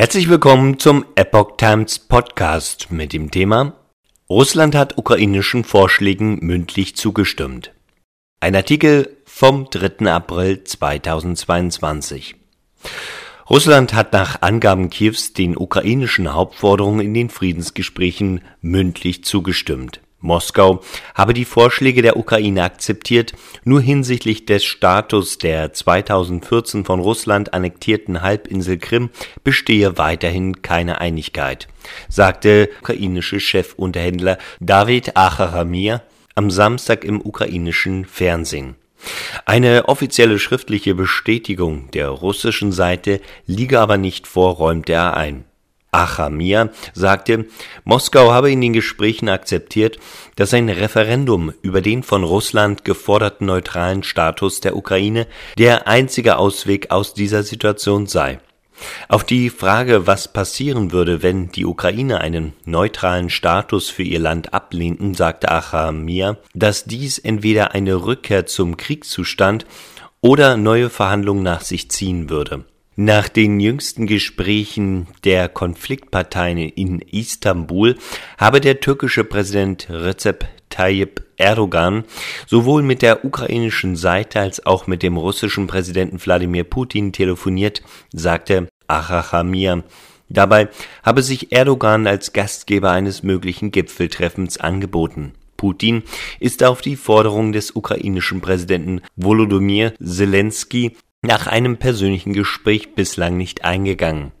Herzlich 0.00 0.30
willkommen 0.30 0.78
zum 0.78 1.04
Epoch 1.14 1.58
Times 1.58 1.98
Podcast 1.98 2.90
mit 2.90 3.12
dem 3.12 3.30
Thema 3.30 3.74
Russland 4.30 4.74
hat 4.74 4.96
ukrainischen 4.96 5.62
Vorschlägen 5.62 6.38
mündlich 6.40 6.96
zugestimmt. 6.96 7.74
Ein 8.40 8.56
Artikel 8.56 9.18
vom 9.26 9.68
3. 9.68 10.10
April 10.10 10.64
2022. 10.64 12.36
Russland 13.50 13.92
hat 13.92 14.14
nach 14.14 14.40
Angaben 14.40 14.88
Kiews 14.88 15.34
den 15.34 15.54
ukrainischen 15.54 16.32
Hauptforderungen 16.32 17.00
in 17.00 17.12
den 17.12 17.28
Friedensgesprächen 17.28 18.40
mündlich 18.62 19.24
zugestimmt. 19.24 20.00
Moskau 20.20 20.82
habe 21.14 21.34
die 21.34 21.44
Vorschläge 21.44 22.02
der 22.02 22.16
Ukraine 22.16 22.62
akzeptiert, 22.62 23.32
nur 23.64 23.80
hinsichtlich 23.80 24.46
des 24.46 24.64
Status 24.64 25.38
der 25.38 25.72
2014 25.72 26.84
von 26.84 27.00
Russland 27.00 27.54
annektierten 27.54 28.22
Halbinsel 28.22 28.78
Krim 28.78 29.10
bestehe 29.44 29.96
weiterhin 29.98 30.62
keine 30.62 31.00
Einigkeit, 31.00 31.68
sagte 32.08 32.68
ukrainische 32.80 33.40
Chefunterhändler 33.40 34.38
David 34.60 35.16
Acharamir 35.16 36.02
am 36.34 36.50
Samstag 36.50 37.04
im 37.04 37.20
ukrainischen 37.20 38.04
Fernsehen. 38.04 38.76
Eine 39.46 39.88
offizielle 39.88 40.38
schriftliche 40.38 40.94
Bestätigung 40.94 41.90
der 41.92 42.08
russischen 42.08 42.72
Seite 42.72 43.20
liege 43.46 43.80
aber 43.80 43.96
nicht 43.96 44.26
vor, 44.26 44.54
räumte 44.56 44.92
er 44.92 45.16
ein. 45.16 45.44
Achamir 45.92 46.70
sagte, 46.94 47.46
Moskau 47.84 48.32
habe 48.32 48.50
in 48.50 48.60
den 48.60 48.72
Gesprächen 48.72 49.28
akzeptiert, 49.28 49.98
dass 50.36 50.54
ein 50.54 50.68
Referendum 50.68 51.52
über 51.62 51.80
den 51.80 52.02
von 52.02 52.24
Russland 52.24 52.84
geforderten 52.84 53.46
neutralen 53.46 54.02
Status 54.02 54.60
der 54.60 54.76
Ukraine 54.76 55.26
der 55.58 55.88
einzige 55.88 56.36
Ausweg 56.36 56.90
aus 56.90 57.14
dieser 57.14 57.42
Situation 57.42 58.06
sei. 58.06 58.40
Auf 59.08 59.24
die 59.24 59.50
Frage, 59.50 60.06
was 60.06 60.32
passieren 60.32 60.92
würde, 60.92 61.22
wenn 61.22 61.50
die 61.50 61.66
Ukraine 61.66 62.20
einen 62.20 62.54
neutralen 62.64 63.28
Status 63.28 63.90
für 63.90 64.02
ihr 64.02 64.18
Land 64.18 64.54
ablehnten, 64.54 65.14
sagte 65.14 65.50
Achamir, 65.50 66.38
dass 66.54 66.84
dies 66.84 67.18
entweder 67.18 67.72
eine 67.74 68.06
Rückkehr 68.06 68.46
zum 68.46 68.76
Kriegszustand 68.76 69.66
oder 70.20 70.56
neue 70.56 70.90
Verhandlungen 70.90 71.42
nach 71.42 71.62
sich 71.62 71.90
ziehen 71.90 72.30
würde. 72.30 72.64
Nach 73.02 73.30
den 73.30 73.60
jüngsten 73.60 74.06
Gesprächen 74.06 75.06
der 75.24 75.48
Konfliktparteien 75.48 76.58
in 76.58 76.98
Istanbul 76.98 77.96
habe 78.36 78.60
der 78.60 78.80
türkische 78.80 79.24
Präsident 79.24 79.86
Recep 79.88 80.46
Tayyip 80.68 81.24
Erdogan 81.38 82.04
sowohl 82.46 82.82
mit 82.82 83.00
der 83.00 83.24
ukrainischen 83.24 83.96
Seite 83.96 84.40
als 84.40 84.66
auch 84.66 84.86
mit 84.86 85.02
dem 85.02 85.16
russischen 85.16 85.66
Präsidenten 85.66 86.20
Wladimir 86.22 86.64
Putin 86.64 87.14
telefoniert, 87.14 87.80
sagte 88.12 88.68
Achachamir. 88.86 89.82
Dabei 90.28 90.68
habe 91.02 91.22
sich 91.22 91.52
Erdogan 91.52 92.06
als 92.06 92.34
Gastgeber 92.34 92.90
eines 92.90 93.22
möglichen 93.22 93.70
Gipfeltreffens 93.70 94.58
angeboten. 94.58 95.32
Putin 95.56 96.02
ist 96.38 96.62
auf 96.62 96.82
die 96.82 96.96
Forderung 96.96 97.52
des 97.52 97.74
ukrainischen 97.74 98.42
Präsidenten 98.42 99.00
Volodymyr 99.16 99.94
Zelensky 100.04 100.96
nach 101.22 101.46
einem 101.46 101.76
persönlichen 101.76 102.32
Gespräch 102.32 102.94
bislang 102.94 103.36
nicht 103.36 103.64
eingegangen. 103.64 104.32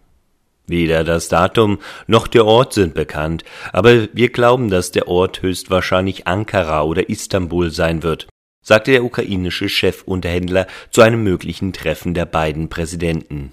Weder 0.66 1.04
das 1.04 1.28
Datum 1.28 1.78
noch 2.06 2.28
der 2.28 2.46
Ort 2.46 2.74
sind 2.74 2.94
bekannt, 2.94 3.44
aber 3.72 4.08
wir 4.12 4.30
glauben, 4.30 4.70
dass 4.70 4.92
der 4.92 5.08
Ort 5.08 5.42
höchstwahrscheinlich 5.42 6.26
Ankara 6.26 6.82
oder 6.82 7.08
Istanbul 7.08 7.70
sein 7.70 8.02
wird, 8.02 8.28
sagte 8.62 8.92
der 8.92 9.04
ukrainische 9.04 9.68
Chefunterhändler 9.68 10.66
zu 10.90 11.02
einem 11.02 11.24
möglichen 11.24 11.72
Treffen 11.72 12.14
der 12.14 12.26
beiden 12.26 12.68
Präsidenten 12.68 13.52